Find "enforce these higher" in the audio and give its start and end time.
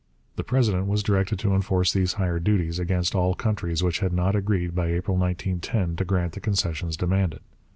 1.53-2.39